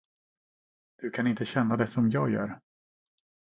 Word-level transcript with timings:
Du 0.97 1.09
kan 1.11 1.27
inte 1.27 1.45
känna 1.45 1.77
det, 1.77 1.87
som 1.87 2.11
jag 2.11 2.31
gör. 2.31 2.59